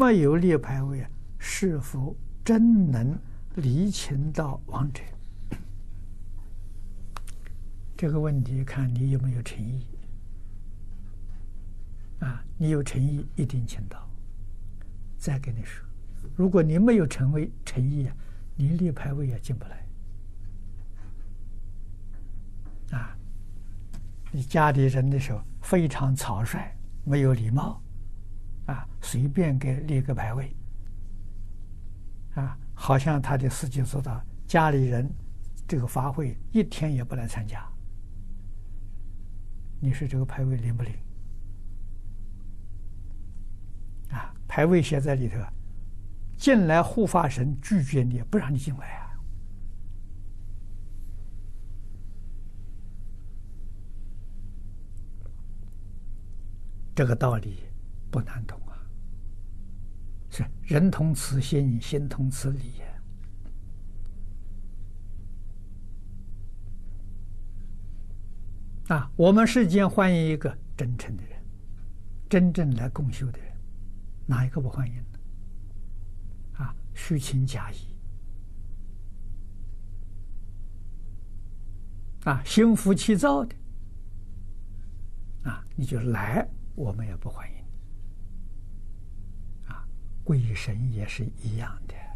[0.00, 1.06] 没有立牌位，
[1.38, 3.18] 是否真能
[3.56, 5.02] 礼请到王者？
[7.98, 9.86] 这个问题看你有没有诚意
[12.20, 12.42] 啊？
[12.56, 14.08] 你有诚意，一定请到。
[15.18, 15.84] 再跟你说，
[16.34, 18.16] 如果你没有成为诚意啊，
[18.56, 19.86] 你立牌位也进不来
[22.98, 23.14] 啊。
[24.32, 26.74] 你家里人的时候非常草率，
[27.04, 27.82] 没有礼貌，
[28.70, 30.54] 啊，随便给立个牌位，
[32.34, 35.10] 啊，好像他的司机说到，家里人
[35.66, 37.68] 这个法会一天也不来参加，
[39.80, 40.94] 你说这个牌位灵不灵？
[44.10, 45.38] 啊，牌位写在里头，
[46.36, 49.10] 进来护法神拒绝你，不让你进来啊。
[56.94, 57.64] 这个道理
[58.10, 58.74] 不难懂啊，
[60.30, 62.82] 是人同此心，心同此理。
[68.88, 71.40] 啊，我们世间欢迎一个真诚的人，
[72.28, 73.56] 真正来共修的人，
[74.26, 75.18] 哪一个不欢迎呢？
[76.58, 77.76] 啊，虚情假意，
[82.24, 83.54] 啊，心浮气躁的，
[85.44, 86.48] 啊，你就来。
[86.76, 87.59] 我们也不欢迎，
[90.30, 92.09] 鬼神也是一样的。